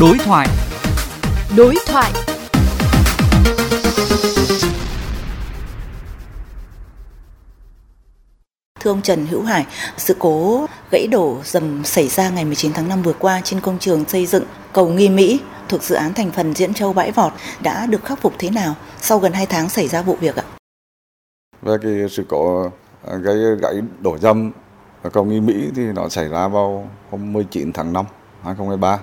Đối 0.00 0.18
thoại. 0.18 0.48
Đối 1.56 1.74
thoại. 1.86 2.12
Thưa 8.80 8.90
ông 8.90 9.02
Trần 9.02 9.26
Hữu 9.26 9.42
Hải, 9.42 9.66
sự 9.96 10.16
cố 10.18 10.66
gãy 10.90 11.06
đổ 11.10 11.36
dầm 11.44 11.84
xảy 11.84 12.08
ra 12.08 12.30
ngày 12.30 12.44
19 12.44 12.72
tháng 12.72 12.88
5 12.88 13.02
vừa 13.02 13.12
qua 13.12 13.40
trên 13.44 13.60
công 13.60 13.78
trường 13.78 14.04
xây 14.08 14.26
dựng 14.26 14.44
cầu 14.72 14.88
Nghi 14.88 15.08
Mỹ 15.08 15.40
thuộc 15.68 15.82
dự 15.82 15.94
án 15.94 16.14
thành 16.14 16.30
phần 16.30 16.54
Diễn 16.54 16.74
Châu 16.74 16.92
Bãi 16.92 17.12
Vọt 17.12 17.32
đã 17.60 17.86
được 17.86 18.04
khắc 18.04 18.20
phục 18.22 18.32
thế 18.38 18.50
nào 18.50 18.74
sau 19.00 19.18
gần 19.18 19.32
2 19.32 19.46
tháng 19.46 19.68
xảy 19.68 19.88
ra 19.88 20.02
vụ 20.02 20.16
việc 20.20 20.36
ạ? 20.36 20.44
Về 21.62 21.76
cái 21.82 21.92
sự 22.10 22.24
cố 22.28 22.70
gây 23.20 23.56
gãy 23.62 23.74
đổ 24.00 24.18
dầm 24.18 24.52
ở 25.02 25.10
cầu 25.10 25.24
Nghi 25.24 25.40
Mỹ 25.40 25.70
thì 25.76 25.82
nó 25.82 26.08
xảy 26.08 26.28
ra 26.28 26.48
vào 26.48 26.90
hôm 27.10 27.32
19 27.32 27.72
tháng 27.72 27.92
5 27.92 28.04
2023 28.42 28.98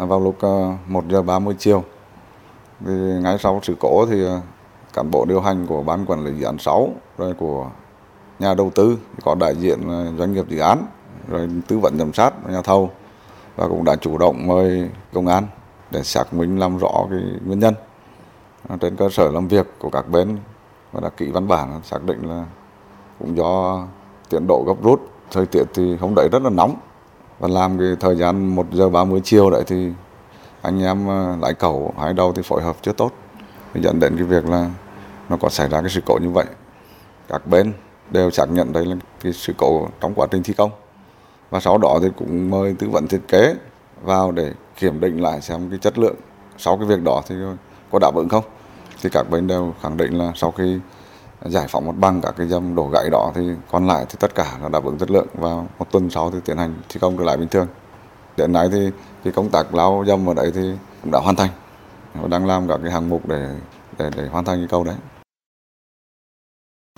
À, 0.00 0.06
vào 0.06 0.20
lúc 0.20 0.36
ờ, 0.40 0.72
1 0.86 1.04
giờ 1.08 1.22
30 1.22 1.54
chiều. 1.58 1.84
Thì 2.86 2.92
ngay 3.22 3.38
sau 3.38 3.60
sự 3.62 3.74
cố 3.80 4.06
thì 4.06 4.24
ờ, 4.24 4.40
cán 4.92 5.10
bộ 5.10 5.24
điều 5.24 5.40
hành 5.40 5.66
của 5.66 5.82
ban 5.82 6.06
quản 6.06 6.24
lý 6.24 6.32
dự 6.38 6.44
án 6.44 6.58
6 6.58 6.88
rồi 7.18 7.34
của 7.34 7.66
nhà 8.38 8.54
đầu 8.54 8.70
tư, 8.74 8.98
có 9.24 9.34
đại 9.34 9.54
diện 9.56 9.78
ờ, 9.88 10.12
doanh 10.18 10.32
nghiệp 10.32 10.44
dự 10.48 10.58
án, 10.58 10.86
rồi 11.28 11.48
tư 11.68 11.78
vấn 11.78 11.98
giám 11.98 12.12
sát 12.12 12.50
nhà 12.50 12.62
thầu, 12.62 12.90
và 13.56 13.68
cũng 13.68 13.84
đã 13.84 13.96
chủ 13.96 14.18
động 14.18 14.46
mời 14.46 14.90
công 15.12 15.26
an 15.26 15.46
để 15.90 16.02
xác 16.02 16.34
minh 16.34 16.58
làm 16.58 16.78
rõ 16.78 17.06
cái 17.10 17.20
nguyên 17.44 17.58
nhân 17.58 17.74
trên 18.80 18.96
cơ 18.96 19.08
sở 19.08 19.30
làm 19.30 19.48
việc 19.48 19.66
của 19.78 19.90
các 19.90 20.08
bên, 20.08 20.38
và 20.92 21.00
đã 21.00 21.08
ký 21.08 21.30
văn 21.30 21.48
bản 21.48 21.80
xác 21.84 22.04
định 22.04 22.28
là 22.28 22.44
cũng 23.18 23.36
do 23.36 23.84
tiến 24.30 24.46
độ 24.48 24.64
gấp 24.66 24.82
rút, 24.82 25.00
thời 25.30 25.46
tiết 25.46 25.64
thì 25.74 25.96
hôm 25.96 26.14
đấy 26.16 26.28
rất 26.32 26.42
là 26.42 26.50
nóng 26.50 26.76
và 27.40 27.48
làm 27.48 27.78
cái 27.78 27.88
thời 28.00 28.16
gian 28.16 28.54
1 28.54 28.66
giờ 28.72 28.88
30 28.88 29.20
chiều 29.24 29.50
đấy 29.50 29.62
thì 29.66 29.88
anh 30.62 30.82
em 30.82 31.08
ờ, 31.08 31.36
lái 31.40 31.54
cầu 31.54 31.94
hai 31.98 32.12
đầu 32.12 32.32
thì 32.32 32.42
phối 32.42 32.62
hợp 32.62 32.76
chưa 32.82 32.92
tốt. 32.92 33.12
Dẫn 33.74 34.00
đến 34.00 34.16
cái 34.16 34.24
việc 34.24 34.48
là 34.48 34.70
nó 35.28 35.36
có 35.36 35.48
xảy 35.48 35.68
ra 35.68 35.80
cái 35.80 35.90
sự 35.90 36.00
cố 36.06 36.18
như 36.22 36.30
vậy. 36.30 36.46
Các 37.28 37.46
bên 37.46 37.72
đều 38.10 38.30
xác 38.30 38.50
nhận 38.50 38.72
đây 38.72 38.86
là 38.86 38.96
cái 39.22 39.32
sự 39.32 39.52
cố 39.58 39.88
trong 40.00 40.14
quá 40.14 40.26
trình 40.30 40.42
thi 40.42 40.54
công. 40.54 40.70
Và 41.50 41.60
sau 41.60 41.78
đó 41.78 41.98
thì 42.02 42.08
cũng 42.16 42.50
mời 42.50 42.74
tư 42.78 42.88
vấn 42.90 43.06
thiết 43.06 43.20
kế 43.28 43.54
vào 44.02 44.32
để 44.32 44.52
kiểm 44.76 45.00
định 45.00 45.22
lại 45.22 45.40
xem 45.40 45.70
cái 45.70 45.78
chất 45.78 45.98
lượng. 45.98 46.16
Sau 46.58 46.76
cái 46.76 46.86
việc 46.86 47.02
đó 47.02 47.22
thì 47.26 47.34
có 47.90 47.98
đáp 47.98 48.14
ứng 48.14 48.28
không? 48.28 48.44
Thì 49.02 49.10
các 49.12 49.30
bên 49.30 49.46
đều 49.46 49.74
khẳng 49.82 49.96
định 49.96 50.18
là 50.18 50.32
sau 50.34 50.50
khi 50.50 50.78
giải 51.44 51.66
phóng 51.68 51.86
mặt 51.86 51.94
bằng 51.96 52.20
các 52.20 52.34
cái 52.38 52.48
dầm 52.48 52.74
đổ 52.74 52.88
gãy 52.92 53.10
đó 53.10 53.32
thì 53.34 53.42
còn 53.70 53.86
lại 53.86 54.04
thì 54.08 54.16
tất 54.20 54.34
cả 54.34 54.58
là 54.62 54.68
đáp 54.68 54.84
ứng 54.84 54.98
chất 54.98 55.10
lượng 55.10 55.26
và 55.34 55.48
một 55.78 55.86
tuần 55.90 56.10
sau 56.10 56.30
thì 56.30 56.38
tiến 56.44 56.56
hành 56.56 56.74
thi 56.88 57.00
công 57.00 57.18
trở 57.18 57.24
lại 57.24 57.36
bình 57.36 57.48
thường. 57.48 57.66
Đến 58.36 58.52
nay 58.52 58.68
thì 58.72 58.90
cái 59.24 59.32
công 59.32 59.48
tác 59.48 59.74
lao 59.74 60.04
dầm 60.06 60.30
ở 60.30 60.34
đấy 60.34 60.52
thì 60.54 60.72
cũng 61.02 61.12
đã 61.12 61.18
hoàn 61.18 61.36
thành. 61.36 61.50
Và 62.14 62.28
đang 62.28 62.46
làm 62.46 62.68
các 62.68 62.80
cái 62.82 62.92
hạng 62.92 63.08
mục 63.08 63.28
để 63.28 63.48
để 63.98 64.10
để 64.16 64.26
hoàn 64.26 64.44
thành 64.44 64.58
cái 64.58 64.68
cầu 64.70 64.84
đấy. 64.84 64.96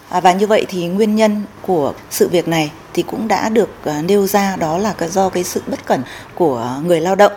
À, 0.09 0.21
và 0.21 0.33
như 0.33 0.47
vậy 0.47 0.67
thì 0.69 0.89
nguyên 0.89 1.17
nhân 1.17 1.43
của 1.63 1.95
sự 2.11 2.29
việc 2.29 2.49
này 2.49 2.73
thì 2.93 3.03
cũng 3.03 3.29
đã 3.29 3.49
được 3.49 3.69
à, 3.85 4.03
nêu 4.03 4.27
ra 4.27 4.57
đó 4.57 4.79
là 4.79 4.95
do 5.11 5.29
cái 5.29 5.45
sự 5.45 5.63
bất 5.67 5.87
cẩn 5.87 6.03
của 6.35 6.81
người 6.85 7.01
lao 7.01 7.15
động. 7.15 7.33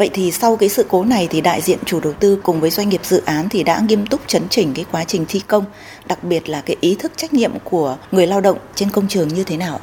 Vậy 0.00 0.10
thì 0.12 0.32
sau 0.32 0.56
cái 0.56 0.68
sự 0.68 0.86
cố 0.88 1.04
này 1.04 1.28
thì 1.30 1.40
đại 1.40 1.60
diện 1.60 1.78
chủ 1.84 2.00
đầu 2.00 2.12
tư 2.12 2.40
cùng 2.42 2.60
với 2.60 2.70
doanh 2.70 2.88
nghiệp 2.88 3.00
dự 3.04 3.22
án 3.24 3.48
thì 3.48 3.62
đã 3.62 3.80
nghiêm 3.88 4.06
túc 4.06 4.20
chấn 4.26 4.48
chỉnh 4.48 4.72
cái 4.74 4.84
quá 4.92 5.04
trình 5.04 5.24
thi 5.28 5.40
công, 5.40 5.64
đặc 6.06 6.24
biệt 6.24 6.48
là 6.48 6.60
cái 6.60 6.76
ý 6.80 6.94
thức 6.94 7.12
trách 7.16 7.32
nhiệm 7.34 7.52
của 7.64 7.96
người 8.10 8.26
lao 8.26 8.40
động 8.40 8.58
trên 8.74 8.90
công 8.90 9.08
trường 9.08 9.28
như 9.28 9.44
thế 9.44 9.56
nào? 9.56 9.80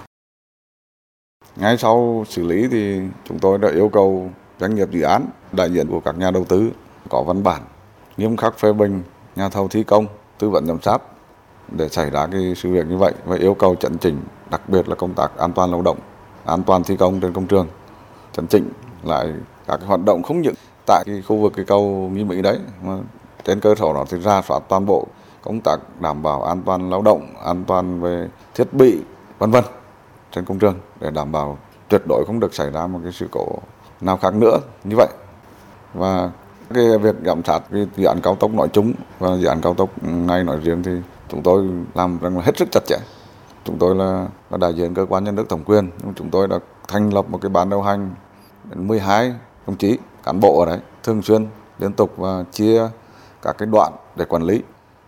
Ngay 1.56 1.78
sau 1.78 2.26
xử 2.30 2.48
lý 2.48 2.68
thì 2.72 3.00
chúng 3.30 3.40
tôi 3.40 3.58
đã 3.58 3.70
yêu 3.74 3.90
cầu 3.90 4.32
doanh 4.60 4.76
nghiệp 4.76 4.88
dự 4.92 5.02
án, 5.02 5.26
đại 5.52 5.72
diện 5.72 5.88
của 5.88 6.00
các 6.00 6.18
nhà 6.18 6.32
đầu 6.32 6.46
tư 6.46 6.72
có 7.10 7.24
văn 7.24 7.44
bản 7.44 7.62
nghiêm 8.18 8.38
khắc 8.38 8.60
phê 8.60 8.74
bình 8.74 9.04
nhà 9.36 9.50
thầu 9.50 9.68
thi 9.68 9.84
công, 9.84 10.06
tư 10.40 10.50
vấn 10.50 10.68
giám 10.68 10.82
sát 10.82 11.02
để 11.72 11.90
xảy 11.90 12.10
ra 12.10 12.28
cái 12.32 12.54
sự 12.56 12.72
việc 12.72 12.86
như 12.88 12.98
vậy 12.98 13.14
và 13.26 13.36
yêu 13.36 13.54
cầu 13.54 13.76
chấn 13.76 13.98
chỉnh 13.98 14.22
đặc 14.52 14.70
biệt 14.70 14.90
là 14.90 14.96
công 14.96 15.14
tác 15.14 15.38
an 15.38 15.54
toàn 15.54 15.72
lao 15.72 15.82
động 15.82 15.98
an 16.46 16.64
toàn 16.64 16.84
thi 16.84 16.98
công 16.98 17.22
trên 17.22 17.34
công 17.34 17.48
trường 17.48 17.68
chấn 18.34 18.48
chỉnh 18.48 18.70
lại 19.04 19.34
các 19.68 19.80
hoạt 19.86 20.00
động 20.06 20.24
không 20.24 20.42
những 20.42 20.56
tại 20.86 21.04
cái 21.06 21.22
khu 21.28 21.38
vực 21.38 21.54
cái 21.56 21.66
cầu 21.66 22.10
nghi 22.14 22.24
mỹ 22.24 22.42
đấy 22.42 22.60
mà 22.84 22.98
trên 23.44 23.60
cơ 23.60 23.76
sở 23.76 23.94
đó 23.94 24.06
thì 24.10 24.20
ra 24.20 24.42
soát 24.42 24.60
toàn 24.68 24.86
bộ 24.86 25.08
công 25.42 25.62
tác 25.62 25.78
đảm 26.00 26.24
bảo 26.24 26.44
an 26.44 26.62
toàn 26.66 26.90
lao 26.90 27.02
động 27.02 27.28
an 27.46 27.64
toàn 27.68 28.02
về 28.02 28.28
thiết 28.56 28.74
bị 28.74 29.02
vân 29.40 29.52
vân 29.52 29.64
trên 30.32 30.46
công 30.46 30.60
trường 30.60 30.76
để 31.00 31.12
đảm 31.12 31.32
bảo 31.32 31.58
tuyệt 31.90 32.02
đối 32.10 32.24
không 32.28 32.40
được 32.40 32.54
xảy 32.54 32.70
ra 32.72 32.88
một 32.88 33.00
cái 33.04 33.12
sự 33.12 33.28
cố 33.32 33.46
nào 34.02 34.18
khác 34.18 34.34
nữa. 34.34 34.60
Như 34.84 34.96
vậy 34.96 35.08
và 35.94 36.32
cái 36.74 36.98
việc 36.98 37.16
giám 37.26 37.44
sát 37.44 37.60
cái 37.72 37.88
dự 37.98 38.06
án 38.06 38.22
cao 38.24 38.36
tốc 38.36 38.52
nói 38.52 38.68
chung 38.74 38.94
và 39.20 39.38
dự 39.38 39.48
án 39.48 39.62
cao 39.62 39.74
tốc 39.74 39.90
này 40.04 40.44
nói 40.44 40.60
riêng 40.64 40.84
thì 40.84 40.92
chúng 41.30 41.44
tôi 41.44 41.68
làm 41.94 42.20
rằng 42.22 42.38
là 42.38 42.44
hết 42.44 42.58
sức 42.58 42.68
chặt 42.72 42.84
chẽ. 42.88 42.98
Chúng 43.64 43.78
tôi 43.78 43.96
là, 43.96 44.28
là 44.50 44.58
đại 44.58 44.74
diện 44.74 44.94
cơ 44.94 45.06
quan 45.10 45.24
nhà 45.24 45.32
nước 45.32 45.50
thẩm 45.50 45.64
quyền 45.64 45.90
nhưng 46.04 46.14
chúng 46.14 46.30
tôi 46.30 46.48
đã 46.48 46.60
thành 46.88 47.14
lập 47.14 47.26
một 47.30 47.42
cái 47.42 47.50
ban 47.50 47.70
điều 47.70 47.82
hành 47.82 48.12
12 48.76 49.34
đồng 49.68 49.76
chí 49.76 49.98
cán 50.24 50.40
bộ 50.40 50.60
ở 50.60 50.66
đấy 50.66 50.80
thường 51.04 51.22
xuyên 51.22 51.48
liên 51.80 51.94
tục 51.94 52.14
và 52.18 52.44
chia 52.52 52.82
các 53.42 53.58
cái 53.58 53.68
đoạn 53.72 53.94
để 54.16 54.26
quản 54.26 54.44
lý. 54.44 54.62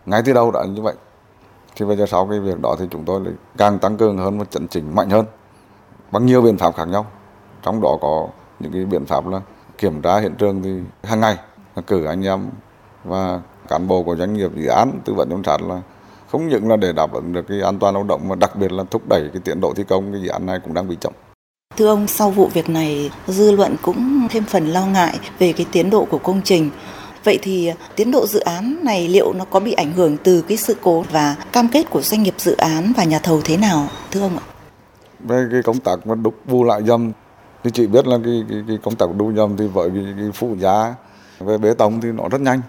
Ngay 0.06 0.22
từ 0.24 0.32
đầu 0.32 0.50
đã 0.50 0.64
như 0.64 0.82
vậy. 0.82 0.94
Thì 1.76 1.86
bây 1.86 1.96
giờ 1.96 2.06
sau 2.06 2.26
cái 2.26 2.40
việc 2.40 2.60
đó 2.60 2.76
thì 2.78 2.84
chúng 2.90 3.04
tôi 3.04 3.20
lại 3.20 3.34
càng 3.58 3.78
tăng 3.78 3.96
cường 3.96 4.18
hơn 4.18 4.38
và 4.38 4.44
chấn 4.50 4.68
chỉnh 4.68 4.94
mạnh 4.94 5.10
hơn 5.10 5.26
bằng 6.10 6.26
nhiều 6.26 6.42
biện 6.42 6.56
pháp 6.56 6.76
khác 6.76 6.84
nhau. 6.84 7.06
Trong 7.62 7.80
đó 7.80 7.98
có 8.00 8.28
những 8.60 8.72
cái 8.72 8.84
biện 8.84 9.06
pháp 9.06 9.28
là 9.28 9.40
kiểm 9.78 10.02
tra 10.02 10.18
hiện 10.18 10.34
trường 10.38 10.62
thì 10.62 10.80
hàng 11.02 11.20
ngày 11.20 11.36
cử 11.86 12.04
anh 12.04 12.26
em 12.26 12.50
và 13.04 13.40
cán 13.68 13.88
bộ 13.88 14.02
của 14.02 14.16
doanh 14.16 14.34
nghiệp 14.34 14.50
dự 14.54 14.66
án 14.66 15.00
tư 15.04 15.14
vấn 15.14 15.30
giám 15.30 15.44
sát 15.44 15.62
là 15.62 15.82
không 16.30 16.48
những 16.48 16.68
là 16.68 16.76
để 16.76 16.92
đáp 16.92 17.12
ứng 17.12 17.32
được 17.32 17.42
cái 17.48 17.60
an 17.60 17.78
toàn 17.78 17.94
lao 17.94 18.04
động 18.04 18.28
mà 18.28 18.34
đặc 18.34 18.56
biệt 18.56 18.72
là 18.72 18.84
thúc 18.90 19.02
đẩy 19.08 19.28
cái 19.32 19.42
tiến 19.44 19.60
độ 19.60 19.74
thi 19.74 19.84
công, 19.84 20.12
cái 20.12 20.22
dự 20.22 20.28
án 20.28 20.46
này 20.46 20.60
cũng 20.64 20.74
đang 20.74 20.88
bị 20.88 20.96
chậm. 21.00 21.12
Thưa 21.80 21.86
ông, 21.86 22.06
sau 22.06 22.30
vụ 22.30 22.46
việc 22.46 22.68
này 22.68 23.10
dư 23.26 23.52
luận 23.52 23.76
cũng 23.82 24.28
thêm 24.30 24.44
phần 24.44 24.66
lo 24.66 24.86
ngại 24.86 25.18
về 25.38 25.52
cái 25.52 25.66
tiến 25.72 25.90
độ 25.90 26.04
của 26.04 26.18
công 26.18 26.40
trình. 26.44 26.70
Vậy 27.24 27.38
thì 27.42 27.72
tiến 27.96 28.10
độ 28.10 28.26
dự 28.26 28.40
án 28.40 28.76
này 28.82 29.08
liệu 29.08 29.32
nó 29.32 29.44
có 29.44 29.60
bị 29.60 29.72
ảnh 29.72 29.92
hưởng 29.92 30.16
từ 30.16 30.42
cái 30.42 30.56
sự 30.56 30.76
cố 30.82 31.04
và 31.10 31.36
cam 31.52 31.68
kết 31.68 31.90
của 31.90 32.02
doanh 32.02 32.22
nghiệp 32.22 32.34
dự 32.38 32.56
án 32.56 32.92
và 32.96 33.04
nhà 33.04 33.18
thầu 33.18 33.40
thế 33.44 33.56
nào 33.56 33.88
thưa 34.10 34.20
ông 34.20 34.38
ạ? 34.38 34.44
Về 35.20 35.46
cái 35.52 35.62
công 35.62 35.78
tác 35.78 36.06
mà 36.06 36.14
đục 36.14 36.34
bù 36.44 36.64
lại 36.64 36.82
dầm 36.86 37.12
thì 37.64 37.70
chị 37.70 37.86
biết 37.86 38.06
là 38.06 38.18
cái, 38.24 38.44
cái, 38.48 38.58
cái 38.68 38.78
công 38.82 38.96
tác 38.96 39.06
đục 39.16 39.28
dầm 39.36 39.56
thì 39.56 39.64
bởi 39.74 39.90
vì 39.90 40.00
cái 40.16 40.30
phụ 40.34 40.56
giá 40.58 40.94
về 41.38 41.58
bê 41.58 41.74
tông 41.74 42.00
thì 42.00 42.08
nó 42.08 42.28
rất 42.30 42.40
nhanh. 42.40 42.60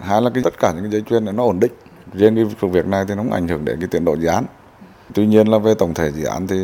Hai 0.00 0.22
là 0.22 0.30
cái 0.34 0.42
tất 0.42 0.58
cả 0.58 0.72
những 0.72 0.82
cái 0.82 0.92
dây 0.92 1.02
chuyền 1.10 1.24
này 1.24 1.34
nó 1.34 1.44
ổn 1.44 1.60
định 1.60 1.72
riêng 2.12 2.34
cái 2.60 2.70
việc 2.70 2.86
này 2.86 3.04
thì 3.08 3.14
nó 3.14 3.22
không 3.22 3.32
ảnh 3.32 3.48
hưởng 3.48 3.64
đến 3.64 3.80
cái 3.80 3.88
tiến 3.88 4.04
độ 4.04 4.14
dự 4.14 4.28
án 4.28 4.44
tuy 5.14 5.26
nhiên 5.26 5.48
là 5.48 5.58
về 5.58 5.74
tổng 5.74 5.94
thể 5.94 6.12
dự 6.12 6.24
án 6.24 6.46
thì 6.46 6.56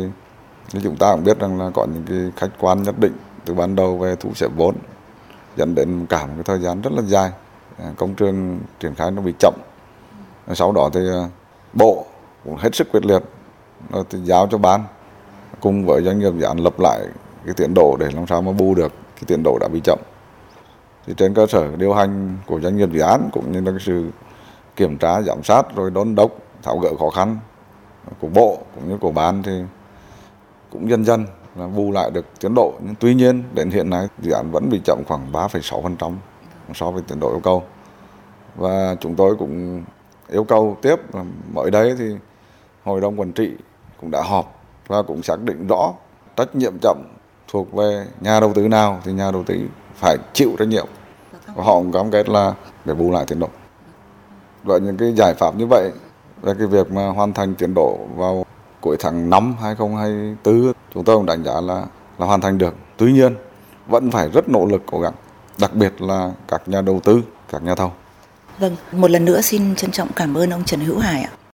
như 0.73 0.79
chúng 0.83 0.95
ta 0.95 1.11
cũng 1.11 1.23
biết 1.23 1.39
rằng 1.39 1.59
là 1.59 1.69
có 1.73 1.85
những 1.93 2.03
cái 2.07 2.31
khách 2.35 2.51
quan 2.59 2.83
nhất 2.83 2.95
định 2.99 3.13
từ 3.45 3.53
ban 3.53 3.75
đầu 3.75 3.97
về 3.97 4.15
thu 4.15 4.33
xếp 4.35 4.47
vốn, 4.55 4.75
dẫn 5.55 5.75
đến 5.75 6.05
cả 6.09 6.25
một 6.25 6.33
cái 6.35 6.43
thời 6.43 6.59
gian 6.59 6.81
rất 6.81 6.93
là 6.93 7.01
dài. 7.01 7.31
À, 7.77 7.91
công 7.97 8.15
trường 8.15 8.59
triển 8.79 8.95
khai 8.95 9.11
nó 9.11 9.21
bị 9.21 9.33
chậm. 9.39 9.53
À, 10.47 10.55
sau 10.55 10.71
đó 10.71 10.89
thì 10.93 10.99
à, 11.13 11.29
bộ 11.73 12.05
cũng 12.43 12.57
hết 12.57 12.75
sức 12.75 12.87
quyết 12.91 13.05
liệt, 13.05 13.23
rồi 13.91 14.03
thì 14.09 14.19
giao 14.23 14.47
cho 14.47 14.57
ban 14.57 14.83
cùng 15.59 15.85
với 15.85 16.03
doanh 16.03 16.19
nghiệp 16.19 16.33
dự 16.37 16.45
án 16.45 16.57
lập 16.57 16.79
lại 16.79 17.07
cái 17.45 17.53
tiến 17.53 17.73
độ 17.73 17.97
để 17.99 18.07
làm 18.13 18.27
sao 18.27 18.41
mà 18.41 18.51
bù 18.51 18.75
được 18.75 18.93
cái 19.15 19.23
tiến 19.27 19.41
độ 19.43 19.57
đã 19.61 19.67
bị 19.67 19.81
chậm. 19.83 19.99
Thì 21.07 21.13
trên 21.17 21.33
cơ 21.33 21.47
sở 21.47 21.75
điều 21.75 21.93
hành 21.93 22.37
của 22.45 22.59
doanh 22.59 22.77
nghiệp 22.77 22.89
dự 22.91 22.99
án 22.99 23.29
cũng 23.33 23.51
như 23.51 23.61
là 23.61 23.71
cái 23.71 23.79
sự 23.85 24.09
kiểm 24.75 24.97
tra, 24.97 25.21
giám 25.21 25.43
sát, 25.43 25.75
rồi 25.75 25.91
đôn 25.91 26.15
đốc, 26.15 26.31
tháo 26.63 26.77
gỡ 26.77 26.89
khó 26.99 27.09
khăn 27.09 27.37
của 28.19 28.27
bộ 28.27 28.57
cũng 28.75 28.89
như 28.89 28.97
của 28.97 29.11
ban 29.11 29.43
thì 29.43 29.61
cũng 30.71 30.89
dần 30.89 31.05
dần 31.05 31.25
là 31.55 31.67
bù 31.67 31.91
lại 31.91 32.11
được 32.11 32.25
tiến 32.39 32.53
độ. 32.55 32.73
Nhưng 32.85 32.95
tuy 32.99 33.15
nhiên 33.15 33.43
đến 33.53 33.69
hiện 33.69 33.89
nay 33.89 34.07
dự 34.19 34.31
án 34.31 34.51
vẫn 34.51 34.69
bị 34.69 34.81
chậm 34.85 35.03
khoảng 35.07 35.31
3,6% 35.31 36.13
so 36.73 36.91
với 36.91 37.01
tiến 37.07 37.19
độ 37.19 37.29
yêu 37.29 37.41
cầu. 37.43 37.63
Và 38.55 38.95
chúng 38.99 39.15
tôi 39.15 39.35
cũng 39.35 39.83
yêu 40.29 40.43
cầu 40.43 40.77
tiếp 40.81 40.95
là 41.13 41.23
mới 41.53 41.71
đấy 41.71 41.95
thì 41.99 42.05
hội 42.83 43.01
đồng 43.01 43.19
quản 43.19 43.31
trị 43.31 43.51
cũng 44.01 44.11
đã 44.11 44.21
họp 44.21 44.61
và 44.87 45.01
cũng 45.01 45.23
xác 45.23 45.41
định 45.41 45.67
rõ 45.67 45.93
trách 46.35 46.55
nhiệm 46.55 46.73
chậm 46.81 46.97
thuộc 47.47 47.73
về 47.73 48.05
nhà 48.21 48.39
đầu 48.39 48.53
tư 48.53 48.67
nào 48.67 48.99
thì 49.03 49.13
nhà 49.13 49.31
đầu 49.31 49.43
tư 49.43 49.55
phải 49.95 50.17
chịu 50.33 50.51
trách 50.59 50.67
nhiệm. 50.67 50.87
Và 51.55 51.63
họ 51.63 51.73
cũng 51.73 51.91
cam 51.91 52.11
kết 52.11 52.29
là 52.29 52.53
để 52.85 52.93
bù 52.93 53.11
lại 53.11 53.25
tiến 53.27 53.39
độ. 53.39 53.49
Và 54.63 54.77
những 54.77 54.97
cái 54.97 55.13
giải 55.13 55.33
pháp 55.33 55.55
như 55.55 55.65
vậy 55.69 55.91
về 56.41 56.53
cái 56.57 56.67
việc 56.67 56.91
mà 56.91 57.09
hoàn 57.09 57.33
thành 57.33 57.55
tiến 57.55 57.73
độ 57.73 57.97
vào 58.15 58.45
cuối 58.87 58.97
tháng 58.99 59.29
5 59.29 59.55
2024 59.61 60.73
chúng 60.93 61.03
tôi 61.03 61.15
cũng 61.15 61.25
đánh 61.25 61.43
giá 61.43 61.61
là 61.61 61.85
là 62.17 62.25
hoàn 62.25 62.41
thành 62.41 62.57
được. 62.57 62.75
Tuy 62.97 63.13
nhiên 63.13 63.35
vẫn 63.87 64.11
phải 64.11 64.29
rất 64.29 64.49
nỗ 64.49 64.65
lực 64.65 64.81
cố 64.85 64.99
gắng, 64.99 65.13
đặc 65.59 65.73
biệt 65.73 66.01
là 66.01 66.31
các 66.47 66.61
nhà 66.67 66.81
đầu 66.81 66.99
tư, 67.03 67.21
các 67.51 67.63
nhà 67.63 67.75
thầu. 67.75 67.91
Vâng, 68.59 68.75
một 68.91 69.11
lần 69.11 69.25
nữa 69.25 69.41
xin 69.41 69.75
trân 69.75 69.91
trọng 69.91 70.07
cảm 70.15 70.37
ơn 70.37 70.49
ông 70.49 70.63
Trần 70.63 70.79
Hữu 70.79 70.99
Hải 70.99 71.21
ạ. 71.21 71.31